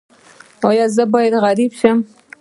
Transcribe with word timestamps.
ایا 0.69 0.85
زه 0.95 1.03
باید 1.13 1.33
غریب 1.43 1.71
شم؟ 1.79 1.97